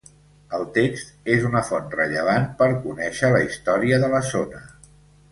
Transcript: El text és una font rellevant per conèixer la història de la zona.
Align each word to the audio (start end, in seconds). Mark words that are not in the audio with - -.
El 0.59 0.63
text 0.75 1.11
és 1.33 1.43
una 1.49 1.59
font 1.67 1.91
rellevant 1.99 2.47
per 2.61 2.69
conèixer 2.85 3.29
la 3.35 3.43
història 3.49 4.01
de 4.05 4.09
la 4.15 4.23
zona. 4.31 4.63